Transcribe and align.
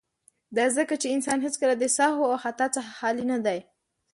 ،دا 0.57 0.65
ځکه 0.77 0.93
چې 1.01 1.07
انسان 1.15 1.37
هيڅکله 1.45 1.75
د 1.77 1.83
سهو 1.97 2.23
او 2.31 2.37
خطا 2.43 2.67
څخه 2.75 2.91
خالي 2.99 3.25
نه 3.31 3.37
وي. 3.45 3.59